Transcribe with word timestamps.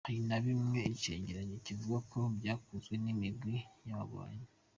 Hari 0.07 0.19
na 0.29 0.37
bimwe 0.45 0.79
icegeranyo 0.93 1.57
kivuga 1.65 1.97
ko 2.11 2.19
vyakozwe 2.39 2.93
n'imigwi 3.03 3.55
y'abagwanyi. 3.85 4.47